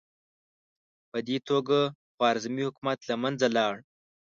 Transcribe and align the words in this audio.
په 1.09 1.17
دې 1.27 1.37
توګه 1.49 1.77
خوارزمي 2.15 2.61
حکومت 2.67 2.99
له 3.09 3.15
منځه 3.23 3.47
لاړ. 3.57 3.75